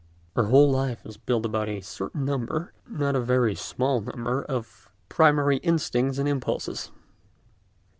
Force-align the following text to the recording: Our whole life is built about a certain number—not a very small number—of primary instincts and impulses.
Our 0.35 0.45
whole 0.45 0.71
life 0.71 1.05
is 1.05 1.17
built 1.17 1.45
about 1.45 1.69
a 1.69 1.79
certain 1.81 2.25
number—not 2.25 3.15
a 3.15 3.19
very 3.19 3.53
small 3.53 4.01
number—of 4.01 4.89
primary 5.09 5.57
instincts 5.57 6.17
and 6.17 6.27
impulses. 6.27 6.89